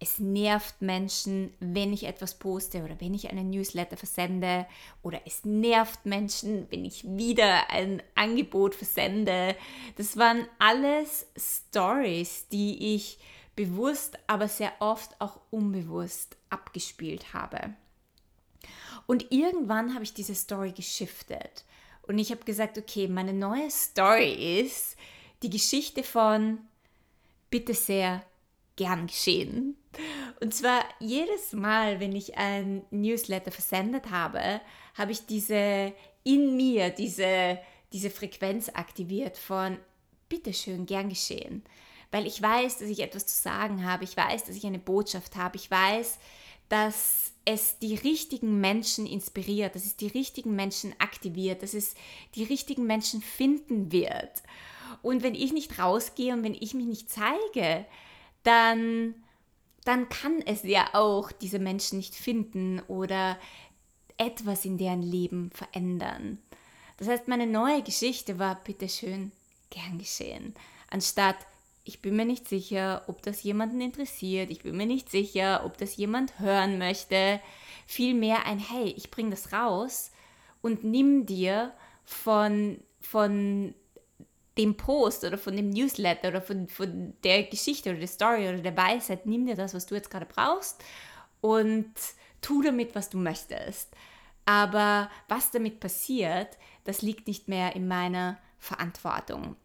Es 0.00 0.20
nervt 0.20 0.80
Menschen, 0.80 1.52
wenn 1.58 1.92
ich 1.92 2.04
etwas 2.04 2.38
poste 2.38 2.84
oder 2.84 3.00
wenn 3.00 3.14
ich 3.14 3.30
einen 3.30 3.50
Newsletter 3.50 3.96
versende. 3.96 4.64
Oder 5.02 5.20
es 5.26 5.44
nervt 5.44 6.06
Menschen, 6.06 6.68
wenn 6.70 6.84
ich 6.84 7.02
wieder 7.04 7.68
ein 7.70 8.00
Angebot 8.14 8.76
versende. 8.76 9.56
Das 9.96 10.16
waren 10.16 10.46
alles 10.60 11.26
Stories, 11.36 12.46
die 12.48 12.94
ich 12.94 13.18
bewusst, 13.56 14.16
aber 14.28 14.46
sehr 14.46 14.72
oft 14.78 15.20
auch 15.20 15.40
unbewusst 15.50 16.36
abgespielt 16.48 17.34
habe. 17.34 17.74
Und 19.06 19.32
irgendwann 19.32 19.94
habe 19.94 20.04
ich 20.04 20.14
diese 20.14 20.36
Story 20.36 20.70
geschiftet. 20.70 21.64
Und 22.08 22.18
ich 22.18 22.30
habe 22.30 22.44
gesagt, 22.44 22.78
okay, 22.78 23.06
meine 23.06 23.34
neue 23.34 23.70
Story 23.70 24.60
ist 24.60 24.96
die 25.42 25.50
Geschichte 25.50 26.02
von 26.02 26.58
bitte 27.50 27.74
sehr 27.74 28.24
gern 28.76 29.06
geschehen. 29.06 29.76
Und 30.40 30.54
zwar 30.54 30.82
jedes 31.00 31.52
Mal, 31.52 32.00
wenn 32.00 32.16
ich 32.16 32.38
ein 32.38 32.82
Newsletter 32.90 33.50
versendet 33.50 34.10
habe, 34.10 34.60
habe 34.94 35.12
ich 35.12 35.26
diese 35.26 35.92
in 36.24 36.56
mir, 36.56 36.90
diese, 36.90 37.58
diese 37.92 38.10
Frequenz 38.10 38.70
aktiviert 38.70 39.36
von 39.36 39.78
bitteschön 40.28 40.86
gern 40.86 41.08
geschehen. 41.08 41.62
Weil 42.10 42.26
ich 42.26 42.40
weiß, 42.40 42.78
dass 42.78 42.88
ich 42.88 43.00
etwas 43.00 43.26
zu 43.26 43.36
sagen 43.40 43.84
habe, 43.84 44.04
ich 44.04 44.16
weiß, 44.16 44.44
dass 44.44 44.56
ich 44.56 44.64
eine 44.66 44.78
Botschaft 44.78 45.36
habe, 45.36 45.56
ich 45.56 45.70
weiß, 45.70 46.18
dass 46.68 47.32
es 47.44 47.78
die 47.78 47.94
richtigen 47.94 48.60
Menschen 48.60 49.06
inspiriert, 49.06 49.74
dass 49.74 49.84
es 49.84 49.96
die 49.96 50.08
richtigen 50.08 50.54
Menschen 50.54 50.94
aktiviert, 50.98 51.62
dass 51.62 51.74
es 51.74 51.94
die 52.34 52.44
richtigen 52.44 52.86
Menschen 52.86 53.22
finden 53.22 53.90
wird. 53.90 54.42
Und 55.02 55.22
wenn 55.22 55.34
ich 55.34 55.52
nicht 55.52 55.78
rausgehe 55.78 56.34
und 56.34 56.42
wenn 56.42 56.54
ich 56.54 56.74
mich 56.74 56.86
nicht 56.86 57.10
zeige, 57.10 57.86
dann, 58.42 59.14
dann 59.84 60.08
kann 60.08 60.42
es 60.44 60.62
ja 60.62 60.90
auch 60.92 61.32
diese 61.32 61.58
Menschen 61.58 61.98
nicht 61.98 62.14
finden 62.14 62.80
oder 62.88 63.38
etwas 64.18 64.64
in 64.64 64.76
deren 64.76 65.02
Leben 65.02 65.50
verändern. 65.52 66.38
Das 66.98 67.08
heißt, 67.08 67.28
meine 67.28 67.46
neue 67.46 67.82
Geschichte 67.82 68.38
war 68.38 68.56
bitteschön 68.56 69.32
gern 69.70 69.98
geschehen, 69.98 70.54
anstatt 70.90 71.36
ich 71.88 72.02
bin 72.02 72.16
mir 72.16 72.26
nicht 72.26 72.46
sicher, 72.46 73.02
ob 73.06 73.22
das 73.22 73.42
jemanden 73.42 73.80
interessiert, 73.80 74.50
ich 74.50 74.62
bin 74.62 74.76
mir 74.76 74.86
nicht 74.86 75.10
sicher, 75.10 75.62
ob 75.64 75.78
das 75.78 75.96
jemand 75.96 76.38
hören 76.38 76.76
möchte. 76.76 77.40
Vielmehr 77.86 78.44
ein 78.44 78.58
Hey, 78.58 78.92
ich 78.96 79.10
bringe 79.10 79.30
das 79.30 79.54
raus 79.54 80.12
und 80.60 80.84
nimm 80.84 81.24
dir 81.24 81.72
von, 82.04 82.78
von 83.00 83.74
dem 84.58 84.76
Post 84.76 85.24
oder 85.24 85.38
von 85.38 85.56
dem 85.56 85.70
Newsletter 85.70 86.28
oder 86.28 86.42
von, 86.42 86.68
von 86.68 87.14
der 87.24 87.44
Geschichte 87.44 87.88
oder 87.90 87.98
der 88.00 88.08
Story 88.08 88.48
oder 88.48 88.58
der 88.58 88.76
Weisheit, 88.76 89.24
nimm 89.24 89.46
dir 89.46 89.56
das, 89.56 89.72
was 89.72 89.86
du 89.86 89.94
jetzt 89.94 90.10
gerade 90.10 90.26
brauchst 90.26 90.84
und 91.40 91.94
tu 92.42 92.60
damit, 92.60 92.94
was 92.94 93.08
du 93.08 93.16
möchtest. 93.16 93.94
Aber 94.44 95.10
was 95.28 95.50
damit 95.50 95.80
passiert, 95.80 96.58
das 96.84 97.00
liegt 97.00 97.26
nicht 97.26 97.48
mehr 97.48 97.74
in 97.74 97.88
meiner 97.88 98.38
Verantwortung. 98.58 99.56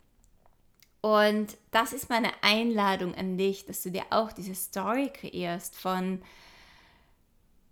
Und 1.04 1.58
das 1.72 1.92
ist 1.92 2.10
meine 2.10 2.32
Einladung 2.42 3.14
an 3.16 3.38
dich, 3.38 3.66
dass 3.66 3.84
du 3.84 3.92
dir 3.92 4.06
auch 4.10 4.32
diese 4.32 4.56
Story 4.56 5.12
kreierst 5.14 5.76
von 5.76 6.22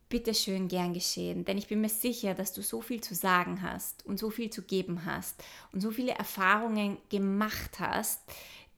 bitteschön 0.09 0.67
gern 0.67 0.93
geschehen. 0.93 1.45
Denn 1.45 1.57
ich 1.57 1.69
bin 1.69 1.79
mir 1.79 1.87
sicher, 1.87 2.33
dass 2.33 2.51
du 2.51 2.61
so 2.61 2.81
viel 2.81 2.99
zu 2.99 3.15
sagen 3.15 3.61
hast 3.61 4.05
und 4.05 4.19
so 4.19 4.31
viel 4.31 4.49
zu 4.49 4.63
geben 4.63 5.05
hast 5.05 5.41
und 5.71 5.79
so 5.79 5.91
viele 5.91 6.11
Erfahrungen 6.11 6.97
gemacht 7.07 7.79
hast, 7.79 8.19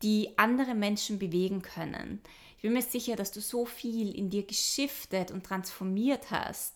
die 0.03 0.37
andere 0.37 0.75
Menschen 0.75 1.17
bewegen 1.17 1.63
können. 1.63 2.21
Ich 2.57 2.61
bin 2.61 2.73
mir 2.73 2.83
sicher, 2.83 3.15
dass 3.15 3.31
du 3.31 3.41
so 3.41 3.65
viel 3.65 4.15
in 4.15 4.29
dir 4.29 4.45
geschiftet 4.45 5.31
und 5.31 5.43
transformiert 5.43 6.29
hast, 6.29 6.75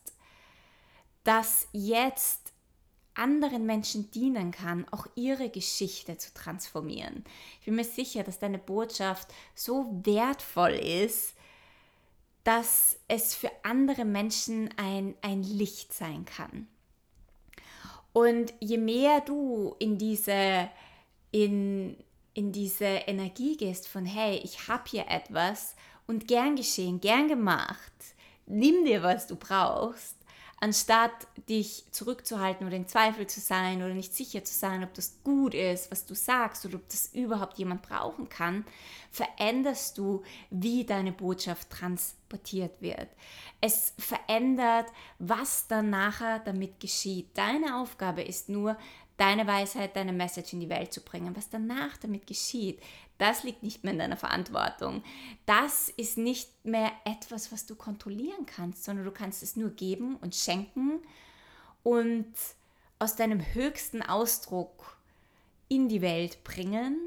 dass 1.24 1.67
jetzt 1.74 2.47
anderen 3.17 3.65
Menschen 3.65 4.12
dienen 4.12 4.51
kann, 4.51 4.86
auch 4.91 5.07
ihre 5.15 5.50
Geschichte 5.50 6.17
zu 6.17 6.33
transformieren. 6.33 7.24
Ich 7.59 7.65
bin 7.65 7.75
mir 7.75 7.83
sicher, 7.83 8.24
dass 8.24 8.39
deine 8.39 8.59
Botschaft 8.59 9.27
so 9.55 10.00
wertvoll 10.03 10.71
ist, 10.74 11.36
dass 12.43 12.97
es 13.07 13.36
für 13.36 13.51
andere 13.63 14.05
Menschen 14.05 14.69
ein, 14.77 15.15
ein 15.21 15.43
Licht 15.43 15.93
sein 15.93 16.25
kann. 16.25 16.67
Und 18.13 18.53
je 18.59 18.77
mehr 18.77 19.21
du 19.21 19.75
in 19.79 19.97
diese, 19.97 20.69
in, 21.31 21.97
in 22.33 22.51
diese 22.51 22.86
Energie 22.86 23.57
gehst 23.57 23.88
von, 23.88 24.05
hey, 24.05 24.39
ich 24.43 24.67
habe 24.67 24.83
hier 24.89 25.07
etwas 25.09 25.75
und 26.07 26.27
gern 26.27 26.55
geschehen, 26.55 27.01
gern 27.01 27.27
gemacht, 27.27 27.93
nimm 28.45 28.86
dir, 28.86 29.03
was 29.03 29.27
du 29.27 29.36
brauchst, 29.36 30.16
anstatt 30.59 31.27
dich 31.49 31.85
zurückzuhalten 31.91 32.65
oder 32.65 32.75
in 32.75 32.87
Zweifel 32.87 33.27
zu 33.27 33.39
sein 33.39 33.77
oder 33.77 33.93
nicht 33.93 34.13
sicher 34.13 34.43
zu 34.43 34.53
sein, 34.53 34.83
ob 34.83 34.93
das 34.93 35.19
gut 35.23 35.53
ist, 35.53 35.91
was 35.91 36.05
du 36.05 36.15
sagst 36.15 36.65
oder 36.65 36.75
ob 36.75 36.89
das 36.89 37.13
überhaupt 37.13 37.57
jemand 37.57 37.83
brauchen 37.83 38.27
kann, 38.27 38.65
veränderst 39.11 39.97
du, 39.97 40.23
wie 40.49 40.83
deine 40.83 41.11
Botschaft 41.11 41.69
transportiert 41.69 42.81
wird. 42.81 43.07
Es 43.61 43.93
verändert, 43.99 44.87
was 45.19 45.67
dann 45.67 45.91
nachher 45.91 46.39
damit 46.39 46.79
geschieht. 46.79 47.37
Deine 47.37 47.77
Aufgabe 47.79 48.23
ist 48.23 48.49
nur, 48.49 48.77
deine 49.17 49.47
Weisheit, 49.47 49.95
deine 49.95 50.13
Message 50.13 50.53
in 50.53 50.59
die 50.59 50.69
Welt 50.69 50.93
zu 50.93 51.01
bringen. 51.01 51.35
Was 51.35 51.49
danach 51.49 51.97
damit 51.97 52.27
geschieht, 52.27 52.79
das 53.17 53.43
liegt 53.43 53.63
nicht 53.63 53.83
mehr 53.83 53.93
in 53.93 54.00
deiner 54.00 54.17
Verantwortung. 54.17 55.03
Das 55.45 55.89
ist 55.89 56.17
nicht 56.17 56.50
mehr 56.65 56.91
etwas, 57.05 57.51
was 57.51 57.65
du 57.65 57.75
kontrollieren 57.75 58.45
kannst, 58.45 58.83
sondern 58.83 59.05
du 59.05 59.12
kannst 59.12 59.43
es 59.43 59.55
nur 59.55 59.69
geben 59.71 60.17
und 60.17 60.36
schenken 60.36 61.00
und 61.83 62.31
aus 63.00 63.15
deinem 63.15 63.41
höchsten 63.53 64.01
Ausdruck 64.01 64.97
in 65.69 65.89
die 65.89 66.01
Welt 66.01 66.43
bringen, 66.43 66.97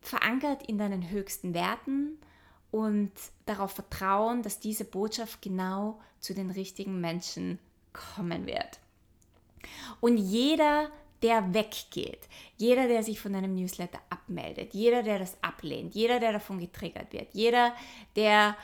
verankert 0.00 0.62
in 0.66 0.78
deinen 0.78 1.10
höchsten 1.10 1.54
Werten 1.54 2.18
und 2.70 3.12
darauf 3.46 3.72
vertrauen, 3.72 4.42
dass 4.42 4.60
diese 4.60 4.84
Botschaft 4.84 5.42
genau 5.42 6.00
zu 6.20 6.34
den 6.34 6.50
richtigen 6.50 7.00
Menschen 7.00 7.58
kommen 7.92 8.46
wird. 8.46 8.78
Und 10.00 10.16
jeder 10.16 10.90
der 11.22 11.54
weggeht. 11.54 12.28
Jeder, 12.56 12.88
der 12.88 13.02
sich 13.02 13.20
von 13.20 13.34
einem 13.34 13.54
Newsletter 13.54 14.00
abmeldet, 14.08 14.74
jeder, 14.74 15.02
der 15.02 15.18
das 15.18 15.36
ablehnt, 15.42 15.94
jeder, 15.94 16.20
der 16.20 16.32
davon 16.32 16.58
getriggert 16.58 17.12
wird, 17.12 17.28
jeder, 17.32 17.74
der 18.16 18.56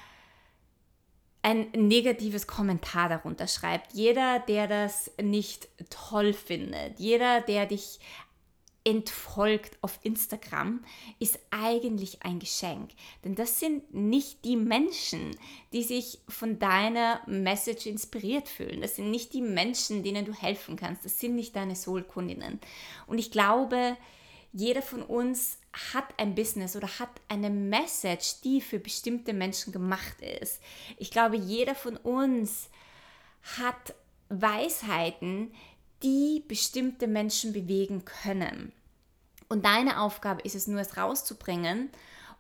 ein 1.43 1.71
negatives 1.73 2.49
Kommentar 2.49 3.09
darunter 3.09 3.47
schreibt, 3.47 3.93
jeder, 3.93 4.41
der 4.41 4.67
das 4.67 5.13
nicht 5.23 5.69
toll 5.91 6.33
findet, 6.33 6.99
jeder, 6.99 7.41
der 7.41 7.67
dich 7.67 8.01
entfolgt 8.87 9.77
auf 9.83 9.99
Instagram, 10.05 10.85
ist 11.19 11.41
eigentlich 11.51 12.23
ein 12.23 12.39
Geschenk. 12.39 12.91
Denn 13.25 13.35
das 13.35 13.59
sind 13.59 13.93
nicht 13.93 14.45
die 14.45 14.57
Menschen, 14.57 15.37
die 15.73 15.83
sich 15.83 16.21
von 16.29 16.61
deiner 16.61 17.21
Message 17.27 17.87
inspiriert 17.87 18.49
fühlen. 18.49 18.81
Das 18.81 18.95
sind 18.95 19.11
nicht 19.11 19.33
die 19.33 19.43
Menschen, 19.43 20.05
denen 20.05 20.25
du 20.25 20.33
helfen 20.33 20.77
kannst. 20.77 21.05
Das 21.05 21.19
sind 21.19 21.35
nicht 21.35 21.57
deine 21.57 21.75
Soul-Kundinnen. 21.75 22.61
Und 23.09 23.19
ich 23.19 23.33
glaube, 23.33 23.97
jeder 24.53 24.83
von 24.83 25.03
uns 25.03 25.59
hat 25.93 26.07
ein 26.17 26.37
Business 26.37 26.77
oder 26.77 27.01
hat 27.01 27.11
eine 27.29 27.51
Message, 27.51 28.41
die 28.45 28.61
für 28.61 28.79
bestimmte 28.79 29.33
Menschen 29.33 29.73
gemacht 29.73 30.23
ist. 30.23 30.61
Ich 30.97 31.11
glaube, 31.11 31.37
jeder 31.37 31.75
von 31.75 31.97
uns 31.97 32.71
hat 33.59 33.95
Weisheiten, 34.29 35.53
die 36.05 36.45
bestimmte 36.47 37.09
Menschen 37.09 37.53
bewegen 37.53 38.05
können. 38.05 38.73
Und 39.49 39.65
deine 39.65 40.01
Aufgabe 40.01 40.43
ist 40.43 40.55
es 40.55 40.67
nur, 40.67 40.81
es 40.81 40.97
rauszubringen. 40.97 41.91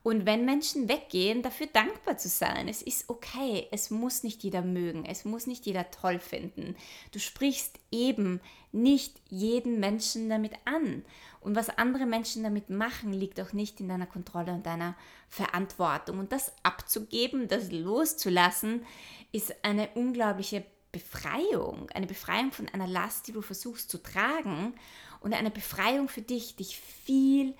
Und 0.03 0.25
wenn 0.25 0.45
Menschen 0.45 0.89
weggehen, 0.89 1.43
dafür 1.43 1.67
dankbar 1.67 2.17
zu 2.17 2.29
sein. 2.29 2.69
Es 2.69 2.81
ist 2.81 3.11
okay. 3.11 3.67
Es 3.73 3.91
muss 3.91 4.23
nicht 4.23 4.45
jeder 4.45 4.63
mögen. 4.63 5.05
Es 5.05 5.25
muss 5.25 5.49
nicht 5.49 5.67
jeder 5.67 5.91
toll 5.91 6.21
finden. 6.21 6.77
Du 7.11 7.19
sprichst 7.19 7.81
eben 7.91 8.41
nicht 8.71 9.21
jeden 9.29 9.81
Menschen 9.81 10.29
damit 10.29 10.53
an. 10.65 11.05
Und 11.41 11.57
was 11.57 11.71
andere 11.71 12.07
Menschen 12.07 12.45
damit 12.45 12.71
machen, 12.71 13.13
liegt 13.13 13.41
auch 13.41 13.53
nicht 13.53 13.81
in 13.81 13.89
deiner 13.89 14.07
Kontrolle 14.07 14.53
und 14.53 14.65
deiner 14.65 14.95
Verantwortung. 15.29 16.21
Und 16.21 16.31
das 16.31 16.53
abzugeben, 16.63 17.49
das 17.49 17.73
loszulassen, 17.73 18.87
ist 19.33 19.57
eine 19.65 19.89
unglaubliche 19.95 20.65
Befreiung. 20.99 21.91
Eine 21.91 22.07
Befreiung 22.07 22.53
von 22.53 22.69
einer 22.69 22.87
Last, 22.87 23.29
die 23.29 23.33
du 23.33 23.43
versuchst 23.43 23.91
zu 23.91 24.03
tragen 24.03 24.75
und 25.21 25.35
eine 25.35 25.51
Befreiung 25.51 26.09
für 26.09 26.23
dich, 26.23 26.57
dich 26.57 26.79
viel 26.79 27.55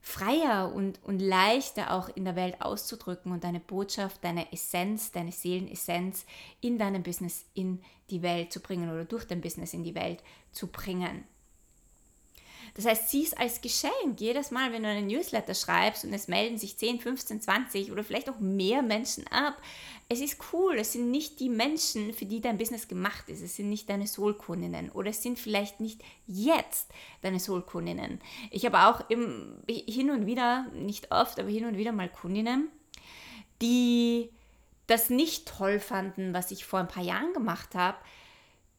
freier 0.00 0.72
und, 0.74 1.02
und 1.02 1.18
leichter 1.18 1.92
auch 1.92 2.14
in 2.14 2.24
der 2.24 2.36
Welt 2.36 2.60
auszudrücken 2.60 3.32
und 3.32 3.42
deine 3.42 3.60
Botschaft, 3.60 4.22
deine 4.22 4.52
Essenz, 4.52 5.12
deine 5.12 5.32
Seelenessenz 5.32 6.26
in 6.60 6.78
deinem 6.78 7.02
Business 7.02 7.46
in 7.54 7.82
die 8.10 8.22
Welt 8.22 8.52
zu 8.52 8.60
bringen 8.60 8.90
oder 8.90 9.04
durch 9.04 9.26
dein 9.26 9.40
Business 9.40 9.72
in 9.72 9.82
die 9.82 9.94
Welt 9.94 10.22
zu 10.52 10.66
bringen. 10.66 11.24
Das 12.74 12.86
heißt, 12.86 13.08
sieh 13.08 13.22
es 13.22 13.34
als 13.34 13.60
Geschenk. 13.60 14.18
Jedes 14.18 14.50
Mal, 14.50 14.72
wenn 14.72 14.82
du 14.82 14.88
einen 14.88 15.06
Newsletter 15.06 15.54
schreibst 15.54 16.04
und 16.04 16.12
es 16.12 16.26
melden 16.26 16.58
sich 16.58 16.76
10, 16.76 16.98
15, 17.00 17.40
20 17.40 17.92
oder 17.92 18.02
vielleicht 18.02 18.28
auch 18.28 18.40
mehr 18.40 18.82
Menschen 18.82 19.26
ab, 19.28 19.56
es 20.08 20.20
ist 20.20 20.38
cool. 20.52 20.74
Es 20.76 20.92
sind 20.92 21.12
nicht 21.12 21.38
die 21.38 21.48
Menschen, 21.48 22.12
für 22.12 22.26
die 22.26 22.40
dein 22.40 22.58
Business 22.58 22.88
gemacht 22.88 23.28
ist. 23.28 23.42
Es 23.42 23.54
sind 23.54 23.70
nicht 23.70 23.88
deine 23.88 24.08
Soulkundinnen 24.08 24.90
oder 24.90 25.10
es 25.10 25.22
sind 25.22 25.38
vielleicht 25.38 25.78
nicht 25.78 26.02
jetzt 26.26 26.90
deine 27.22 27.38
Soulkundinnen. 27.38 28.20
Ich 28.50 28.66
habe 28.66 28.86
auch 28.86 29.08
im, 29.08 29.62
hin 29.68 30.10
und 30.10 30.26
wieder, 30.26 30.66
nicht 30.72 31.12
oft, 31.12 31.38
aber 31.38 31.48
hin 31.48 31.66
und 31.66 31.76
wieder 31.76 31.92
mal 31.92 32.08
Kundinnen, 32.08 32.68
die 33.62 34.30
das 34.88 35.10
nicht 35.10 35.46
toll 35.46 35.78
fanden, 35.78 36.34
was 36.34 36.50
ich 36.50 36.64
vor 36.64 36.80
ein 36.80 36.88
paar 36.88 37.04
Jahren 37.04 37.32
gemacht 37.32 37.76
habe, 37.76 37.98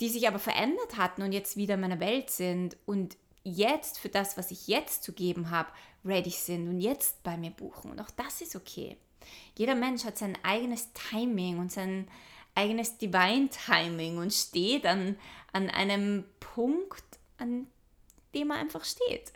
die 0.01 0.09
sich 0.09 0.27
aber 0.27 0.39
verändert 0.39 0.97
hatten 0.97 1.21
und 1.21 1.31
jetzt 1.31 1.55
wieder 1.55 1.75
in 1.75 1.81
meiner 1.81 2.01
Welt 2.01 2.29
sind 2.29 2.75
und 2.85 3.15
jetzt 3.45 3.99
für 3.99 4.09
das, 4.09 4.37
was 4.37 4.51
ich 4.51 4.67
jetzt 4.67 5.03
zu 5.03 5.13
geben 5.13 5.51
habe, 5.51 5.69
ready 6.03 6.31
sind 6.31 6.67
und 6.67 6.81
jetzt 6.81 7.23
bei 7.23 7.37
mir 7.37 7.51
buchen. 7.51 7.91
Und 7.91 8.01
auch 8.01 8.11
das 8.11 8.41
ist 8.41 8.55
okay. 8.55 8.97
Jeder 9.57 9.75
Mensch 9.75 10.03
hat 10.03 10.17
sein 10.17 10.37
eigenes 10.43 10.89
Timing 10.93 11.59
und 11.59 11.71
sein 11.71 12.07
eigenes 12.55 12.97
Divine 12.97 13.49
Timing 13.49 14.17
und 14.17 14.33
steht 14.33 14.85
an, 14.85 15.17
an 15.53 15.69
einem 15.69 16.25
Punkt, 16.39 17.03
an 17.37 17.67
dem 18.33 18.51
er 18.51 18.57
einfach 18.57 18.83
steht. 18.83 19.31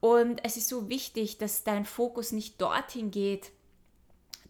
Und 0.00 0.44
es 0.44 0.56
ist 0.56 0.68
so 0.68 0.88
wichtig, 0.88 1.38
dass 1.38 1.64
dein 1.64 1.84
Fokus 1.84 2.32
nicht 2.32 2.60
dorthin 2.60 3.10
geht, 3.10 3.52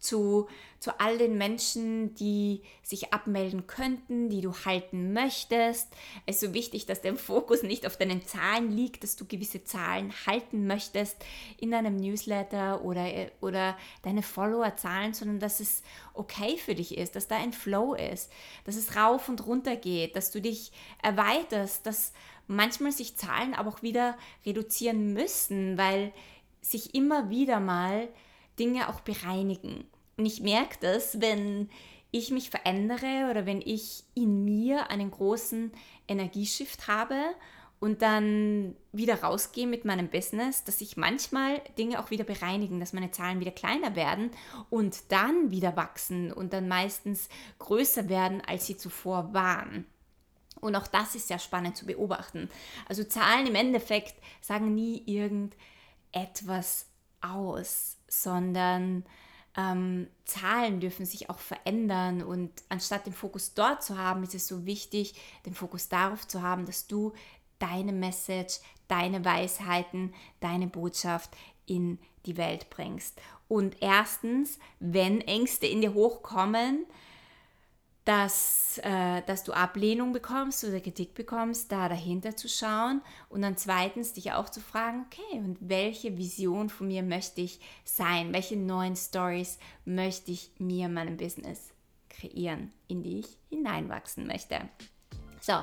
zu, 0.03 0.49
zu 0.81 0.99
all 0.99 1.17
den 1.17 1.39
Menschen, 1.39 2.13
die 2.17 2.63
sich 2.83 3.13
abmelden 3.13 3.69
könnten, 3.69 4.29
die 4.29 4.41
du 4.41 4.53
halten 4.53 5.13
möchtest. 5.13 5.89
Es 6.27 6.37
ist 6.37 6.41
so 6.41 6.55
wichtig, 6.55 6.87
dass 6.87 7.01
dein 7.01 7.17
Fokus 7.17 7.63
nicht 7.63 7.87
auf 7.87 7.97
deinen 7.97 8.27
Zahlen 8.27 8.73
liegt, 8.73 9.05
dass 9.05 9.15
du 9.15 9.25
gewisse 9.25 9.63
Zahlen 9.63 10.13
halten 10.27 10.67
möchtest 10.67 11.17
in 11.57 11.71
deinem 11.71 11.97
Newsletter 11.97 12.85
oder, 12.85 13.07
oder 13.41 13.79
deine 14.03 14.23
Follower-Zahlen, 14.23 15.15
sondern 15.15 15.39
dass 15.39 15.61
es 15.61 15.83
okay 16.15 16.59
für 16.59 16.75
dich 16.75 16.99
ist, 16.99 17.15
dass 17.15 17.29
da 17.29 17.37
ein 17.37 17.53
Flow 17.53 17.95
ist, 17.95 18.31
dass 18.65 18.75
es 18.75 18.97
rauf 18.97 19.29
und 19.29 19.47
runter 19.47 19.77
geht, 19.77 20.17
dass 20.17 20.33
du 20.33 20.41
dich 20.41 20.73
erweiterst, 21.01 21.87
dass 21.87 22.13
manchmal 22.49 22.91
sich 22.91 23.17
Zahlen 23.17 23.55
aber 23.55 23.71
auch 23.71 23.83
wieder 23.83 24.19
reduzieren 24.45 25.13
müssen, 25.13 25.79
weil 25.79 26.13
sich 26.61 26.93
immer 26.97 27.31
wieder 27.31 27.61
mal 27.61 28.09
Dinge 28.59 28.89
auch 28.89 29.01
bereinigen. 29.01 29.85
Und 30.17 30.27
ich 30.27 30.41
merke 30.41 30.77
das, 30.81 31.21
wenn 31.21 31.69
ich 32.11 32.31
mich 32.31 32.51
verändere 32.51 33.29
oder 33.31 33.47
wenn 33.47 33.63
ich 33.63 34.05
in 34.15 34.45
mir 34.45 34.91
einen 34.91 35.11
großen 35.11 35.73
Energieshift 36.07 36.87
habe 36.87 37.17
und 37.81 38.03
dann 38.03 38.77
wieder 38.93 39.23
rausgehe 39.23 39.67
mit 39.67 39.85
meinem 39.85 40.09
Business, 40.09 40.63
dass 40.63 40.79
sich 40.79 40.97
manchmal 40.97 41.61
Dinge 41.79 41.99
auch 41.99 42.11
wieder 42.11 42.23
bereinigen, 42.23 42.79
dass 42.79 42.93
meine 42.93 43.11
Zahlen 43.11 43.41
wieder 43.41 43.51
kleiner 43.51 43.97
werden 43.97 44.31
und 44.71 45.11
dann 45.11 45.51
wieder 45.51 45.75
wachsen 45.75 46.33
und 46.33 46.53
dann 46.53 46.69
meistens 46.69 47.29
größer 47.59 48.09
werden, 48.09 48.43
als 48.47 48.67
sie 48.67 48.77
zuvor 48.77 49.33
waren. 49.33 49.87
Und 50.61 50.77
auch 50.77 50.87
das 50.87 51.17
ist 51.17 51.27
sehr 51.27 51.41
spannend 51.41 51.77
zu 51.77 51.87
beobachten. 51.87 52.49
Also 52.89 53.03
Zahlen 53.03 53.49
im 53.49 53.57
Endeffekt 53.57 54.15
sagen 54.41 54.77
nie 54.77 55.03
irgendetwas 55.07 56.87
aus, 57.21 57.97
sondern 58.13 59.05
ähm, 59.57 60.07
Zahlen 60.27 60.81
dürfen 60.81 61.07
sich 61.07 61.31
auch 61.31 61.39
verändern 61.39 62.23
und 62.23 62.51
anstatt 62.69 63.07
den 63.07 63.15
Fokus 63.15 63.55
dort 63.55 63.83
zu 63.83 63.97
haben, 63.97 64.23
ist 64.23 64.35
es 64.35 64.47
so 64.47 64.67
wichtig, 64.67 65.15
den 65.47 65.55
Fokus 65.55 65.89
darauf 65.89 66.29
zu 66.29 66.43
haben, 66.43 66.67
dass 66.67 66.87
du 66.87 67.15
deine 67.59 67.93
Message, 67.93 68.61
deine 68.89 69.25
Weisheiten, 69.25 70.13
deine 70.41 70.67
Botschaft 70.67 71.31
in 71.65 71.99
die 72.27 72.37
Welt 72.37 72.69
bringst. 72.69 73.19
Und 73.49 73.77
erstens, 73.81 74.59
wenn 74.79 75.23
Ängste 75.23 75.67
in 75.67 75.81
dir 75.81 75.95
hochkommen, 75.95 76.85
dass, 78.05 78.79
äh, 78.83 79.23
dass 79.27 79.45
du 79.45 79.53
Ablehnung 79.53 80.13
bekommst 80.13 80.65
oder 80.65 80.81
Kritik 80.81 81.15
bekommst, 81.15 81.71
da 81.71 81.89
dahinter 81.89 82.37
zu 82.37 82.49
schauen 82.49 83.01
und 83.29 83.43
dann 83.43 83.57
zweitens 83.57 84.13
dich 84.13 84.33
auch 84.33 84.49
zu 84.49 84.61
fragen, 84.61 85.07
okay, 85.07 85.39
und 85.39 85.59
welche 85.61 86.17
Vision 86.19 86.69
von 86.69 86.89
mir 86.89 87.03
möchte 87.03 87.41
ich 87.41 87.61
sein? 87.85 88.33
Welche 88.33 88.57
neuen 88.57 88.97
Stories 88.97 89.59
möchte 89.85 90.33
ich 90.33 90.51
mir 90.59 90.87
in 90.87 90.95
meinem 90.95 91.17
Business 91.17 91.71
kreieren, 92.09 92.73
in 92.89 93.03
die 93.03 93.21
ich 93.21 93.39
hineinwachsen 93.51 94.27
möchte? 94.27 94.61
So, 95.41 95.55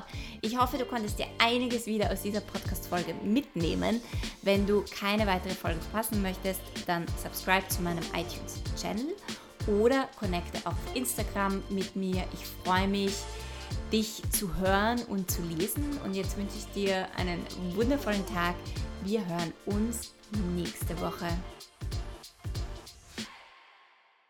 ich 0.42 0.58
hoffe, 0.58 0.76
du 0.76 0.84
konntest 0.84 1.18
dir 1.18 1.26
einiges 1.38 1.86
wieder 1.86 2.12
aus 2.12 2.20
dieser 2.20 2.42
Podcast-Folge 2.42 3.14
mitnehmen. 3.24 4.02
Wenn 4.42 4.66
du 4.66 4.84
keine 4.98 5.26
weitere 5.26 5.54
Folge 5.54 5.80
verpassen 5.80 6.20
möchtest, 6.20 6.60
dann 6.86 7.06
subscribe 7.22 7.66
zu 7.68 7.80
meinem 7.80 8.04
iTunes-Channel 8.14 9.06
oder 9.66 10.08
connecte 10.18 10.66
auf 10.66 10.74
Instagram 10.94 11.62
mit 11.68 11.96
mir. 11.96 12.24
Ich 12.32 12.46
freue 12.64 12.88
mich, 12.88 13.14
dich 13.92 14.22
zu 14.30 14.56
hören 14.56 15.02
und 15.08 15.30
zu 15.30 15.42
lesen. 15.42 15.84
Und 16.04 16.14
jetzt 16.14 16.36
wünsche 16.36 16.56
ich 16.56 16.66
dir 16.72 17.06
einen 17.16 17.44
wundervollen 17.74 18.26
Tag. 18.26 18.54
Wir 19.04 19.24
hören 19.26 19.52
uns 19.66 20.14
nächste 20.54 20.98
Woche. 21.00 21.28